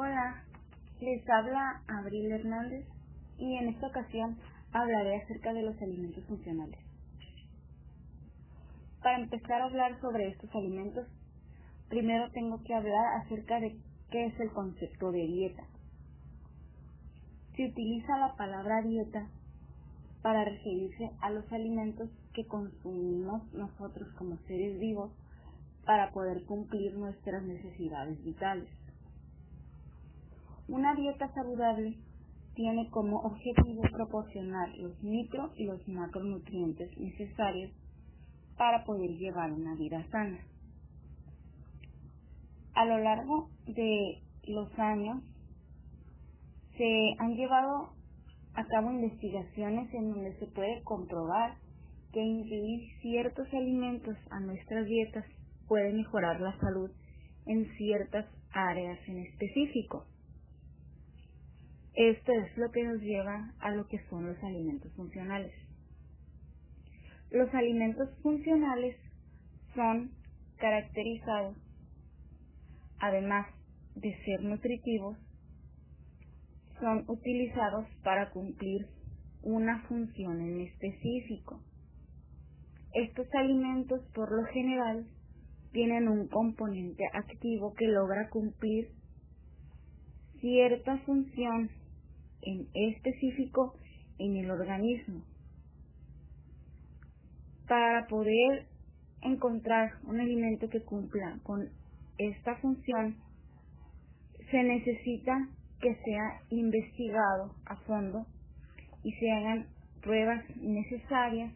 Hola, 0.00 0.44
les 1.00 1.28
habla 1.28 1.82
Abril 1.88 2.30
Hernández 2.30 2.86
y 3.36 3.56
en 3.56 3.70
esta 3.70 3.88
ocasión 3.88 4.38
hablaré 4.70 5.16
acerca 5.16 5.52
de 5.52 5.62
los 5.62 5.76
alimentos 5.82 6.24
funcionales. 6.26 6.78
Para 9.02 9.18
empezar 9.18 9.60
a 9.60 9.64
hablar 9.64 10.00
sobre 10.00 10.28
estos 10.28 10.54
alimentos, 10.54 11.04
primero 11.88 12.30
tengo 12.30 12.62
que 12.62 12.74
hablar 12.74 13.22
acerca 13.24 13.58
de 13.58 13.76
qué 14.12 14.26
es 14.26 14.38
el 14.38 14.52
concepto 14.52 15.10
de 15.10 15.26
dieta. 15.26 15.64
Se 17.56 17.66
utiliza 17.66 18.18
la 18.18 18.36
palabra 18.36 18.82
dieta 18.82 19.26
para 20.22 20.44
referirse 20.44 21.10
a 21.22 21.30
los 21.30 21.52
alimentos 21.52 22.08
que 22.34 22.46
consumimos 22.46 23.52
nosotros 23.52 24.08
como 24.16 24.36
seres 24.46 24.78
vivos 24.78 25.10
para 25.84 26.12
poder 26.12 26.44
cumplir 26.44 26.94
nuestras 26.94 27.42
necesidades 27.42 28.22
vitales. 28.24 28.68
Una 30.68 30.94
dieta 30.94 31.32
saludable 31.32 31.96
tiene 32.54 32.90
como 32.90 33.20
objetivo 33.20 33.80
proporcionar 33.90 34.68
los 34.76 35.02
micro 35.02 35.50
y 35.56 35.64
los 35.64 35.86
macronutrientes 35.88 36.90
necesarios 36.98 37.72
para 38.58 38.84
poder 38.84 39.10
llevar 39.16 39.50
una 39.50 39.74
vida 39.76 40.04
sana. 40.10 40.38
A 42.74 42.84
lo 42.84 42.98
largo 42.98 43.48
de 43.66 44.22
los 44.46 44.78
años 44.78 45.22
se 46.76 47.14
han 47.18 47.34
llevado 47.34 47.94
a 48.54 48.64
cabo 48.66 48.90
investigaciones 48.90 49.92
en 49.94 50.10
donde 50.10 50.38
se 50.38 50.46
puede 50.48 50.82
comprobar 50.82 51.56
que 52.12 52.20
incluir 52.20 52.90
ciertos 53.00 53.46
alimentos 53.54 54.16
a 54.30 54.40
nuestras 54.40 54.84
dietas 54.84 55.24
puede 55.66 55.94
mejorar 55.94 56.40
la 56.40 56.58
salud 56.58 56.90
en 57.46 57.64
ciertas 57.76 58.26
áreas 58.52 58.98
en 59.08 59.18
específico. 59.18 60.04
Esto 61.98 62.30
es 62.30 62.56
lo 62.56 62.70
que 62.70 62.84
nos 62.84 63.00
lleva 63.00 63.52
a 63.58 63.72
lo 63.72 63.88
que 63.88 63.98
son 64.08 64.24
los 64.24 64.40
alimentos 64.44 64.92
funcionales. 64.92 65.52
Los 67.32 67.52
alimentos 67.52 68.08
funcionales 68.22 68.96
son 69.74 70.12
caracterizados, 70.58 71.56
además 73.00 73.48
de 73.96 74.16
ser 74.24 74.44
nutritivos, 74.44 75.18
son 76.78 77.02
utilizados 77.08 77.88
para 78.04 78.30
cumplir 78.30 78.86
una 79.42 79.82
función 79.88 80.40
en 80.40 80.60
específico. 80.60 81.60
Estos 82.94 83.26
alimentos 83.34 84.02
por 84.14 84.30
lo 84.30 84.44
general 84.52 85.04
tienen 85.72 86.06
un 86.06 86.28
componente 86.28 87.02
activo 87.12 87.74
que 87.74 87.88
logra 87.88 88.30
cumplir 88.30 88.88
cierta 90.40 90.96
función 90.98 91.70
en 92.42 92.68
específico 92.74 93.74
en 94.18 94.36
el 94.36 94.50
organismo. 94.50 95.22
Para 97.66 98.06
poder 98.06 98.66
encontrar 99.22 99.92
un 100.04 100.20
alimento 100.20 100.68
que 100.68 100.82
cumpla 100.82 101.38
con 101.42 101.68
esta 102.18 102.56
función, 102.56 103.16
se 104.50 104.62
necesita 104.62 105.48
que 105.80 105.94
sea 106.04 106.40
investigado 106.50 107.54
a 107.66 107.76
fondo 107.76 108.26
y 109.04 109.12
se 109.12 109.30
hagan 109.30 109.68
pruebas 110.00 110.44
necesarias 110.56 111.52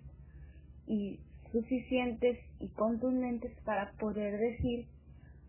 y 0.87 1.19
suficientes 1.51 2.39
y 2.61 2.69
contundentes 2.69 3.53
para 3.65 3.93
poder 3.93 4.39
decir 4.39 4.87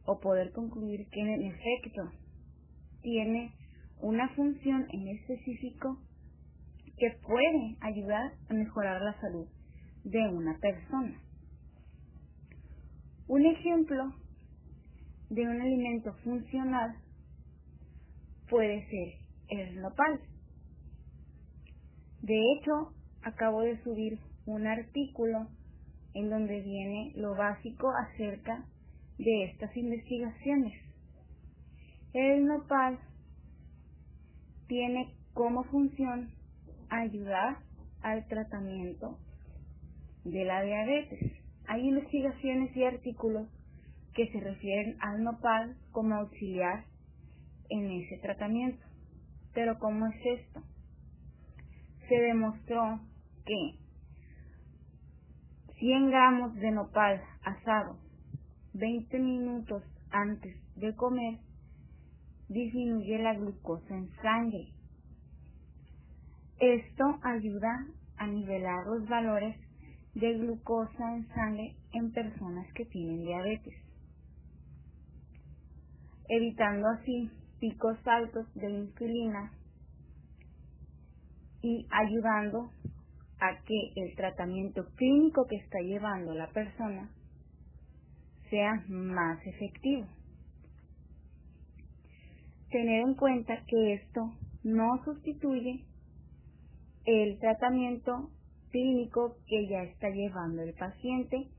o 0.05 0.19
poder 0.19 0.51
concluir 0.51 1.07
que 1.09 1.21
en 1.21 1.43
efecto 1.43 2.11
tiene 3.01 3.53
una 4.03 4.27
función 4.35 4.85
en 4.91 5.07
específico 5.07 5.97
que 6.97 7.09
puede 7.25 7.77
ayudar 7.79 8.33
a 8.49 8.53
mejorar 8.53 9.01
la 9.01 9.17
salud 9.21 9.47
de 10.03 10.27
una 10.27 10.59
persona. 10.59 11.21
Un 13.29 13.45
ejemplo 13.45 14.13
de 15.29 15.43
un 15.43 15.61
alimento 15.61 16.13
funcional 16.15 16.97
puede 18.49 18.85
ser 18.89 19.13
el 19.47 19.81
nopal. 19.81 20.19
De 22.23 22.37
hecho, 22.51 22.93
acabo 23.21 23.61
de 23.61 23.81
subir 23.83 24.19
un 24.45 24.67
artículo 24.67 25.47
en 26.13 26.29
donde 26.29 26.59
viene 26.59 27.13
lo 27.15 27.35
básico 27.35 27.89
acerca 27.95 28.65
de 29.17 29.45
estas 29.45 29.75
investigaciones. 29.77 30.73
El 32.13 32.45
nopal 32.45 32.99
tiene 34.67 35.13
como 35.33 35.63
función 35.65 36.31
ayudar 36.89 37.57
al 38.01 38.27
tratamiento 38.27 39.17
de 40.23 40.45
la 40.45 40.61
diabetes. 40.61 41.33
Hay 41.67 41.87
investigaciones 41.87 42.75
y 42.75 42.83
artículos 42.83 43.47
que 44.13 44.27
se 44.31 44.39
refieren 44.39 44.97
al 45.01 45.23
nopal 45.23 45.75
como 45.91 46.15
auxiliar 46.15 46.85
en 47.69 47.91
ese 47.91 48.17
tratamiento. 48.19 48.85
Pero 49.53 49.77
¿cómo 49.79 50.07
es 50.07 50.39
esto? 50.39 50.61
Se 52.07 52.15
demostró 52.15 52.99
que 53.45 53.79
100 55.79 56.09
gramos 56.09 56.55
de 56.55 56.71
nopal 56.71 57.21
asado 57.43 57.97
20 58.73 59.19
minutos 59.19 59.83
antes 60.11 60.55
de 60.75 60.95
comer 60.95 61.39
disminuye 62.53 63.17
la 63.19 63.33
glucosa 63.33 63.95
en 63.95 64.09
sangre. 64.21 64.67
Esto 66.59 67.19
ayuda 67.23 67.85
a 68.17 68.27
nivelar 68.27 68.85
los 68.85 69.07
valores 69.09 69.57
de 70.13 70.33
glucosa 70.37 71.15
en 71.15 71.27
sangre 71.29 71.75
en 71.93 72.11
personas 72.11 72.71
que 72.73 72.85
tienen 72.85 73.23
diabetes, 73.23 73.75
evitando 76.29 76.87
así 76.89 77.31
picos 77.59 77.97
altos 78.05 78.45
de 78.53 78.69
insulina 78.69 79.51
y 81.61 81.87
ayudando 81.89 82.71
a 83.39 83.61
que 83.63 83.93
el 83.95 84.15
tratamiento 84.15 84.85
clínico 84.95 85.47
que 85.47 85.55
está 85.55 85.79
llevando 85.79 86.33
la 86.33 86.47
persona 86.51 87.09
sea 88.49 88.83
más 88.87 89.39
efectivo. 89.47 90.07
Tener 92.73 93.01
en 93.01 93.13
cuenta 93.13 93.53
que 93.67 93.93
esto 93.93 94.33
no 94.63 94.99
sustituye 95.05 95.85
el 97.05 97.37
tratamiento 97.37 98.31
clínico 98.71 99.37
que 99.45 99.67
ya 99.67 99.83
está 99.83 100.09
llevando 100.09 100.63
el 100.63 100.73
paciente 100.73 101.49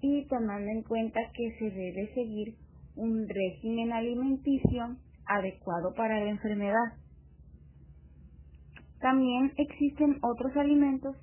y 0.00 0.24
tomando 0.26 0.70
en 0.70 0.84
cuenta 0.84 1.18
que 1.34 1.50
se 1.58 1.64
debe 1.72 2.14
seguir 2.14 2.54
un 2.94 3.28
régimen 3.28 3.92
alimenticio 3.92 4.96
adecuado 5.26 5.92
para 5.96 6.20
la 6.24 6.30
enfermedad. 6.30 6.94
También 9.00 9.52
existen 9.56 10.20
otros 10.22 10.56
alimentos 10.56 11.16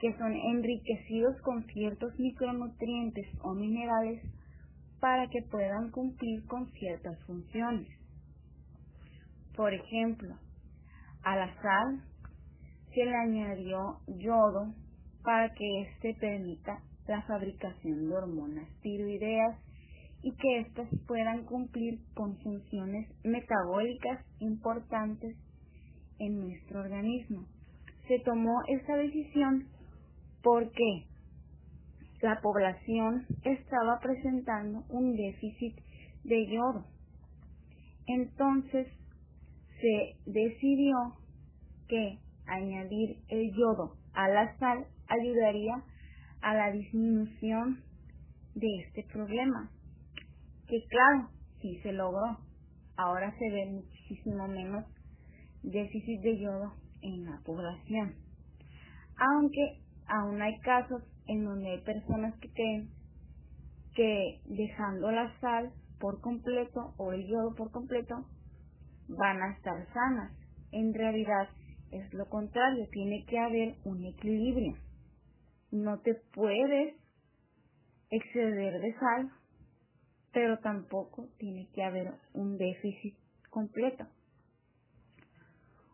que 0.00 0.16
son 0.18 0.36
enriquecidos 0.36 1.40
con 1.40 1.64
ciertos 1.64 2.16
micronutrientes 2.20 3.26
o 3.42 3.54
minerales 3.54 4.22
para 5.00 5.28
que 5.28 5.42
puedan 5.50 5.90
cumplir 5.90 6.44
con 6.46 6.70
ciertas 6.72 7.18
funciones. 7.24 7.88
Por 9.56 9.72
ejemplo, 9.74 10.36
a 11.22 11.36
la 11.36 11.54
sal 11.60 12.02
se 12.94 13.04
le 13.04 13.14
añadió 13.14 13.98
yodo 14.06 14.74
para 15.22 15.52
que 15.54 15.82
éste 15.82 16.14
permita 16.20 16.80
la 17.06 17.22
fabricación 17.22 18.08
de 18.08 18.14
hormonas 18.14 18.68
tiroideas 18.82 19.58
y 20.22 20.32
que 20.34 20.60
éstas 20.60 20.88
puedan 21.06 21.44
cumplir 21.44 22.00
con 22.14 22.36
funciones 22.38 23.08
metabólicas 23.24 24.24
importantes 24.40 25.36
en 26.18 26.40
nuestro 26.40 26.80
organismo. 26.80 27.46
Se 28.08 28.18
tomó 28.20 28.60
esta 28.68 28.96
decisión 28.96 29.68
porque 30.42 31.06
la 32.20 32.40
población 32.40 33.26
estaba 33.44 33.98
presentando 34.00 34.84
un 34.88 35.16
déficit 35.16 35.76
de 36.24 36.46
yodo. 36.46 36.84
Entonces 38.06 38.88
se 39.80 40.16
decidió 40.26 40.96
que 41.88 42.18
añadir 42.46 43.18
el 43.28 43.52
yodo 43.52 43.96
a 44.14 44.28
la 44.28 44.56
sal 44.58 44.86
ayudaría 45.08 45.82
a 46.40 46.54
la 46.54 46.72
disminución 46.72 47.82
de 48.54 48.66
este 48.84 49.04
problema 49.12 49.70
que 50.68 50.84
claro, 50.88 51.30
sí 51.60 51.80
se 51.82 51.92
logró. 51.92 52.38
Ahora 52.96 53.34
se 53.38 53.50
ve 53.50 53.66
muchísimo 53.66 54.46
menos 54.48 54.84
déficit 55.62 56.20
de 56.20 56.38
yodo 56.40 56.74
en 57.00 57.24
la 57.24 57.40
población. 57.44 58.14
Aunque 59.16 59.80
aún 60.08 60.40
hay 60.42 60.58
casos 60.60 61.02
en 61.26 61.44
donde 61.44 61.70
hay 61.70 61.80
personas 61.82 62.34
que 62.40 62.50
creen 62.52 62.90
que 63.94 64.40
dejando 64.46 65.10
la 65.10 65.38
sal 65.40 65.72
por 65.98 66.20
completo 66.20 66.94
o 66.96 67.12
el 67.12 67.26
yodo 67.26 67.54
por 67.54 67.70
completo, 67.70 68.26
van 69.08 69.42
a 69.42 69.52
estar 69.52 69.86
sanas. 69.92 70.32
En 70.70 70.94
realidad 70.94 71.48
es 71.90 72.12
lo 72.14 72.26
contrario, 72.26 72.86
tiene 72.92 73.24
que 73.26 73.38
haber 73.38 73.76
un 73.84 74.04
equilibrio. 74.04 74.76
No 75.70 76.00
te 76.00 76.14
puedes 76.32 76.94
exceder 78.10 78.80
de 78.80 78.94
sal, 78.94 79.30
pero 80.32 80.58
tampoco 80.58 81.28
tiene 81.38 81.68
que 81.74 81.82
haber 81.82 82.12
un 82.34 82.56
déficit 82.56 83.16
completo. 83.50 84.06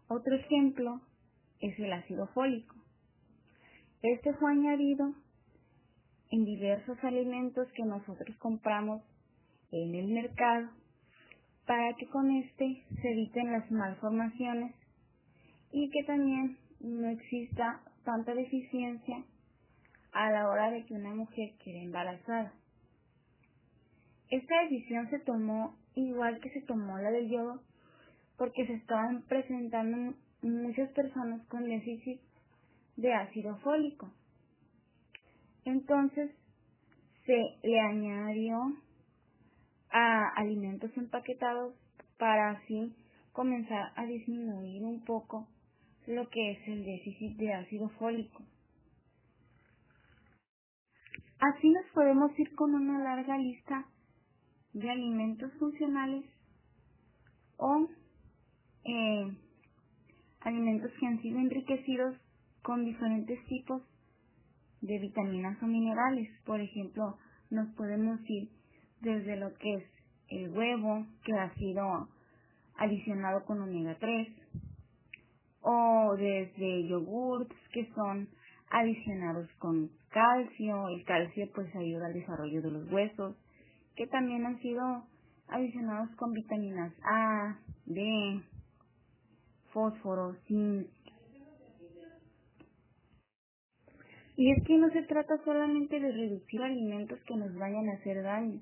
Otro 0.08 0.34
ejemplo 0.34 1.00
es 1.60 1.78
el 1.78 1.92
ácido 1.92 2.26
fólico. 2.28 2.74
Este 4.04 4.34
fue 4.34 4.52
añadido 4.52 5.14
en 6.30 6.44
diversos 6.44 7.02
alimentos 7.02 7.66
que 7.72 7.86
nosotros 7.86 8.36
compramos 8.36 9.00
en 9.72 9.94
el 9.94 10.08
mercado 10.08 10.68
para 11.66 11.94
que 11.94 12.06
con 12.08 12.30
este 12.30 12.84
se 13.00 13.12
eviten 13.12 13.50
las 13.50 13.70
malformaciones 13.70 14.74
y 15.72 15.88
que 15.88 16.04
también 16.04 16.58
no 16.80 17.08
exista 17.08 17.80
tanta 18.04 18.34
deficiencia 18.34 19.24
a 20.12 20.30
la 20.30 20.50
hora 20.50 20.70
de 20.70 20.84
que 20.84 20.92
una 20.92 21.14
mujer 21.14 21.54
quede 21.64 21.84
embarazada. 21.84 22.52
Esta 24.28 24.64
decisión 24.64 25.08
se 25.08 25.20
tomó 25.20 25.78
igual 25.94 26.40
que 26.40 26.50
se 26.50 26.60
tomó 26.60 26.98
la 26.98 27.10
del 27.10 27.30
yodo 27.30 27.62
porque 28.36 28.66
se 28.66 28.74
estaban 28.74 29.22
presentando 29.22 30.14
muchas 30.42 30.90
personas 30.90 31.40
con 31.46 31.64
déficit 31.64 32.20
de 32.96 33.12
ácido 33.12 33.56
fólico. 33.58 34.10
Entonces 35.64 36.30
se 37.24 37.58
le 37.62 37.80
añadió 37.80 38.76
a 39.90 40.28
alimentos 40.36 40.90
empaquetados 40.96 41.74
para 42.18 42.50
así 42.50 42.94
comenzar 43.32 43.92
a 43.96 44.04
disminuir 44.04 44.82
un 44.84 45.04
poco 45.04 45.48
lo 46.06 46.28
que 46.28 46.52
es 46.52 46.68
el 46.68 46.84
déficit 46.84 47.36
de 47.36 47.54
ácido 47.54 47.88
fólico. 47.98 48.42
Así 51.40 51.70
nos 51.70 51.86
podemos 51.92 52.38
ir 52.38 52.54
con 52.54 52.74
una 52.74 52.98
larga 53.02 53.36
lista 53.38 53.86
de 54.72 54.90
alimentos 54.90 55.52
funcionales 55.58 56.24
o 57.56 57.88
eh, 58.84 59.36
alimentos 60.40 60.90
que 60.98 61.06
han 61.06 61.20
sido 61.22 61.38
enriquecidos 61.38 62.16
con 62.64 62.84
diferentes 62.84 63.44
tipos 63.44 63.82
de 64.80 64.98
vitaminas 64.98 65.62
o 65.62 65.66
minerales. 65.66 66.28
Por 66.46 66.60
ejemplo, 66.60 67.18
nos 67.50 67.68
podemos 67.74 68.18
ir 68.28 68.48
desde 69.02 69.36
lo 69.36 69.54
que 69.54 69.74
es 69.74 69.84
el 70.28 70.50
huevo, 70.50 71.06
que 71.24 71.34
ha 71.34 71.54
sido 71.54 72.08
adicionado 72.78 73.44
con 73.44 73.60
omega 73.60 73.96
3, 74.00 74.28
o 75.60 76.14
desde 76.16 76.88
yogurts, 76.88 77.54
que 77.72 77.86
son 77.94 78.28
adicionados 78.70 79.48
con 79.58 79.90
calcio. 80.08 80.88
El 80.88 81.04
calcio 81.04 81.46
pues 81.54 81.74
ayuda 81.76 82.06
al 82.06 82.14
desarrollo 82.14 82.62
de 82.62 82.70
los 82.70 82.90
huesos, 82.90 83.36
que 83.94 84.06
también 84.06 84.46
han 84.46 84.58
sido 84.60 85.04
adicionados 85.48 86.08
con 86.16 86.32
vitaminas 86.32 86.94
A, 87.04 87.58
D, 87.84 88.42
fósforo, 89.72 90.34
zinc. 90.46 90.88
Y 94.36 94.50
es 94.50 94.64
que 94.64 94.76
no 94.76 94.90
se 94.90 95.02
trata 95.02 95.36
solamente 95.44 96.00
de 96.00 96.10
reducir 96.10 96.60
alimentos 96.60 97.20
que 97.26 97.36
nos 97.36 97.54
vayan 97.54 97.88
a 97.88 97.94
hacer 97.94 98.22
daño, 98.22 98.60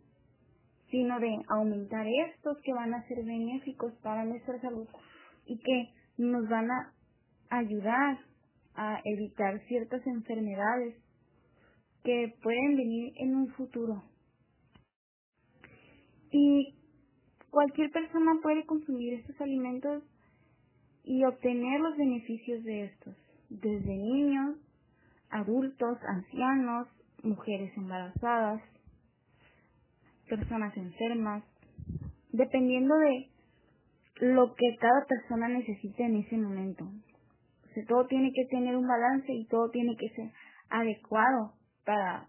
sino 0.90 1.19
de 1.19 1.34
aumentar 1.48 2.06
estos 2.28 2.58
que 2.62 2.74
van 2.74 2.92
a 2.92 3.06
ser 3.08 3.24
benéficos 3.24 3.94
para 4.02 4.24
nuestra 4.24 4.60
salud 4.60 4.86
y 5.46 5.58
que 5.58 5.90
nos 6.19 6.46
van 6.48 6.70
a 6.70 6.92
ayudar 7.48 8.19
a 8.74 9.00
evitar 9.04 9.60
ciertas 9.66 10.06
enfermedades 10.06 10.96
que 12.04 12.34
pueden 12.42 12.76
venir 12.76 13.12
en 13.16 13.34
un 13.34 13.48
futuro. 13.54 14.02
Y 16.30 16.75
cualquier 17.50 17.90
persona 17.90 18.32
puede 18.42 18.64
consumir 18.64 19.14
estos 19.14 19.40
alimentos 19.40 20.02
y 21.04 21.25
obtener 21.25 21.80
los 21.80 21.96
beneficios 21.96 22.62
de 22.64 22.84
estos, 22.84 23.16
desde 23.50 23.96
niños, 23.96 24.56
adultos, 25.32 25.99
ancianos, 26.06 26.87
mujeres 27.23 27.76
embarazadas, 27.76 28.62
personas 30.29 30.76
enfermas, 30.76 31.43
dependiendo 32.31 32.94
de 32.96 33.29
lo 34.20 34.55
que 34.55 34.76
cada 34.79 35.05
persona 35.06 35.49
necesite 35.49 36.05
en 36.05 36.17
ese 36.17 36.37
momento. 36.37 36.84
O 36.84 37.87
todo 37.88 38.06
tiene 38.06 38.31
que 38.34 38.44
tener 38.46 38.76
un 38.76 38.87
balance 38.87 39.32
y 39.32 39.46
todo 39.46 39.70
tiene 39.70 39.96
que 39.96 40.08
ser 40.11 40.31
adecuado 40.69 41.55
para 41.85 42.28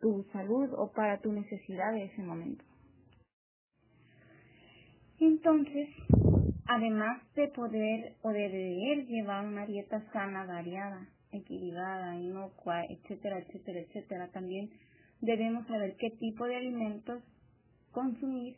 tu 0.00 0.24
salud 0.32 0.70
o 0.76 0.92
para 0.92 1.18
tu 1.18 1.32
necesidad 1.32 1.92
de 1.92 2.04
ese 2.04 2.22
momento. 2.22 2.64
Entonces, 5.18 5.88
además 6.66 7.20
de 7.34 7.48
poder 7.48 8.14
o 8.22 8.30
de 8.30 8.48
deber 8.48 9.06
llevar 9.06 9.46
una 9.46 9.66
dieta 9.66 10.00
sana, 10.12 10.46
variada, 10.46 11.08
equilibrada, 11.32 12.16
inocua, 12.16 12.84
etcétera, 12.84 13.38
etcétera, 13.38 13.80
etcétera, 13.80 14.28
también 14.32 14.70
debemos 15.20 15.66
saber 15.66 15.96
qué 15.96 16.10
tipo 16.10 16.46
de 16.46 16.56
alimentos 16.56 17.22
consumir 17.92 18.56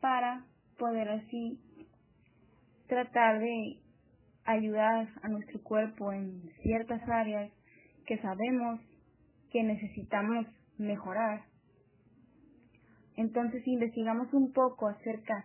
para 0.00 0.44
poder 0.78 1.08
así 1.08 1.58
tratar 2.86 3.40
de 3.40 3.80
ayudar 4.44 5.08
a 5.22 5.28
nuestro 5.28 5.62
cuerpo 5.62 6.12
en 6.12 6.50
ciertas 6.62 7.02
áreas 7.08 7.52
que 8.06 8.18
sabemos 8.18 8.80
que 9.50 9.62
necesitamos 9.62 10.46
mejorar. 10.78 11.44
Entonces 13.16 13.66
investigamos 13.66 14.32
un 14.32 14.52
poco 14.52 14.88
acerca 14.88 15.44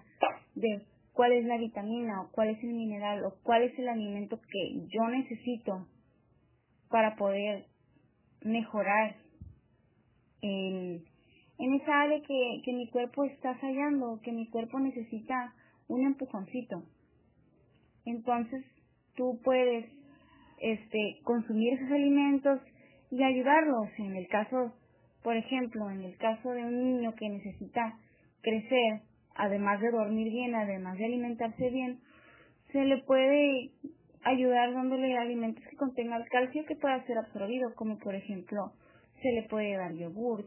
de 0.56 0.86
cuál 1.14 1.32
es 1.34 1.46
la 1.46 1.58
vitamina 1.58 2.22
o 2.22 2.32
cuál 2.32 2.50
es 2.50 2.64
el 2.64 2.74
mineral 2.74 3.24
o 3.26 3.36
cuál 3.44 3.64
es 3.64 3.78
el 3.78 3.88
alimento 3.88 4.40
que 4.42 4.88
yo 4.88 5.08
necesito 5.10 5.88
para 6.90 7.16
poder 7.16 7.66
mejorar 8.42 9.16
en, 10.42 11.04
en 11.60 11.74
esa 11.76 12.02
área 12.02 12.22
que, 12.22 12.62
que 12.64 12.74
mi 12.74 12.90
cuerpo 12.90 13.24
está 13.24 13.56
fallando, 13.56 14.20
que 14.24 14.32
mi 14.32 14.50
cuerpo 14.50 14.80
necesita 14.80 15.54
un 15.88 16.06
empujoncito. 16.06 16.84
Entonces 18.06 18.66
tú 19.16 19.40
puedes 19.44 19.86
este, 20.60 21.20
consumir 21.24 21.74
esos 21.74 21.92
alimentos 21.92 22.60
y 23.12 23.24
ayudarlos. 23.24 23.88
En 23.98 24.16
el 24.16 24.28
caso 24.28 24.74
por 25.24 25.38
ejemplo, 25.38 25.90
en 25.90 26.04
el 26.04 26.18
caso 26.18 26.52
de 26.52 26.66
un 26.66 26.84
niño 26.84 27.16
que 27.16 27.30
necesita 27.30 27.98
crecer, 28.42 29.02
además 29.36 29.82
de 29.82 29.92
dormir 29.92 30.32
bien, 30.32 30.56
además 30.56 30.98
de 30.98 31.06
alimentarse 31.06 31.70
bien, 31.70 32.00
se 32.72 32.84
le 32.84 32.98
puede 33.04 33.72
ayudar 34.24 34.74
dándole 34.74 35.18
alimentos 35.18 35.64
que 35.66 35.76
contengan 35.76 36.24
calcio 36.32 36.66
que 36.66 36.76
pueda 36.76 37.04
ser 37.06 37.18
absorbido, 37.18 37.74
como 37.76 38.00
por 38.00 38.16
ejemplo, 38.16 38.74
se 39.22 39.32
le 39.32 39.44
puede 39.44 39.76
dar 39.76 39.94
yogur, 39.94 40.46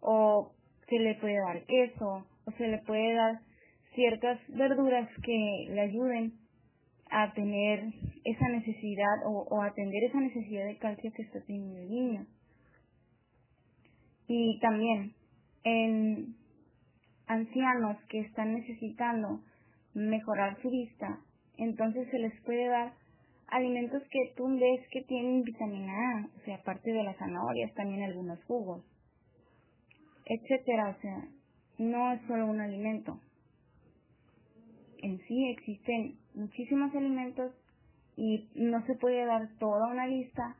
o 0.00 0.52
se 0.88 0.98
le 0.98 1.14
puede 1.16 1.38
dar 1.38 1.64
queso, 1.64 2.26
o 2.46 2.50
se 2.52 2.68
le 2.68 2.78
puede 2.78 3.14
dar 3.14 3.40
ciertas 3.94 4.40
verduras 4.48 5.08
que 5.22 5.66
le 5.70 5.80
ayuden 5.80 6.32
a 7.10 7.32
tener 7.34 7.92
esa 8.24 8.48
necesidad 8.48 9.26
o, 9.26 9.46
o 9.50 9.62
atender 9.62 10.04
esa 10.04 10.20
necesidad 10.20 10.64
de 10.64 10.78
calcio 10.78 11.12
que 11.14 11.22
está 11.22 11.40
teniendo 11.44 11.78
el 11.78 11.90
niño. 11.90 12.26
Y 14.28 14.58
también 14.60 15.12
en 15.64 16.41
ancianos 17.26 17.96
que 18.08 18.20
están 18.20 18.54
necesitando 18.54 19.40
mejorar 19.94 20.60
su 20.62 20.70
vista, 20.70 21.18
entonces 21.58 22.08
se 22.10 22.18
les 22.18 22.40
puede 22.42 22.66
dar 22.68 22.92
alimentos 23.48 24.02
que 24.10 24.32
tú 24.36 24.48
ves 24.58 24.80
que 24.90 25.02
tienen 25.02 25.42
vitamina 25.42 25.92
A, 25.92 26.26
o 26.36 26.44
sea, 26.44 26.56
aparte 26.56 26.90
de 26.90 27.02
las 27.02 27.16
zanahorias, 27.18 27.74
también 27.74 28.02
algunos 28.02 28.42
jugos, 28.44 28.82
etcétera, 30.24 30.96
o 30.96 31.00
sea, 31.00 31.28
no 31.78 32.12
es 32.12 32.22
solo 32.26 32.46
un 32.46 32.60
alimento. 32.60 33.20
En 35.02 35.18
sí 35.26 35.50
existen 35.50 36.16
muchísimos 36.34 36.94
alimentos 36.94 37.52
y 38.16 38.48
no 38.54 38.84
se 38.86 38.94
puede 38.94 39.24
dar 39.26 39.48
toda 39.58 39.88
una 39.88 40.06
lista 40.06 40.56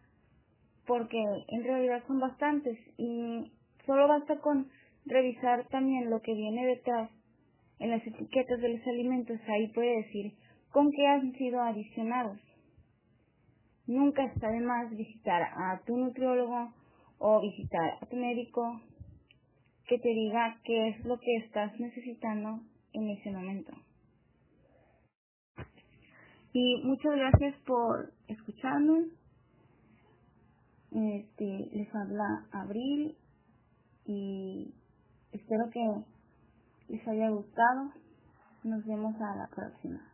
porque 0.86 1.22
en 1.48 1.64
realidad 1.64 2.02
son 2.06 2.18
bastantes 2.18 2.78
y 2.98 3.52
solo 3.86 4.08
basta 4.08 4.38
con 4.40 4.68
revisar 5.06 5.66
también 5.68 6.10
lo 6.10 6.20
que 6.20 6.34
viene 6.34 6.66
detrás 6.66 7.10
en 7.78 7.90
las 7.90 8.06
etiquetas 8.06 8.60
de 8.60 8.68
los 8.68 8.86
alimentos, 8.86 9.40
ahí 9.48 9.68
puede 9.68 9.96
decir 10.02 10.34
con 10.70 10.90
qué 10.90 11.06
han 11.06 11.32
sido 11.34 11.60
adicionados. 11.60 12.38
Nunca 13.86 14.24
está 14.24 14.48
de 14.50 14.60
más 14.60 14.90
visitar 14.90 15.42
a 15.42 15.80
tu 15.84 15.96
nutriólogo 15.96 16.72
o 17.18 17.40
visitar 17.40 17.98
a 18.00 18.06
tu 18.06 18.16
médico 18.16 18.80
que 19.86 19.98
te 19.98 20.08
diga 20.08 20.60
qué 20.64 20.88
es 20.88 21.04
lo 21.04 21.18
que 21.18 21.36
estás 21.44 21.78
necesitando 21.78 22.60
en 22.92 23.10
ese 23.10 23.30
momento. 23.30 23.72
Y 26.52 26.82
muchas 26.84 27.16
gracias 27.16 27.56
por 27.66 28.12
escucharnos. 28.28 29.06
Este, 30.92 31.68
les 31.72 31.94
habla 31.94 32.46
Abril 32.52 33.16
y 34.04 34.74
Espero 35.32 35.70
que 35.70 35.80
les 36.88 37.08
haya 37.08 37.30
gustado. 37.30 37.92
Nos 38.64 38.84
vemos 38.84 39.20
a 39.20 39.34
la 39.34 39.46
próxima. 39.48 40.11